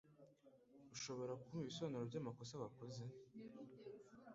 Ushobora 0.95 1.37
kumpa 1.41 1.61
ibisobanuro 1.65 2.03
by’amakosa 2.09 2.53
wakoze? 2.63 3.03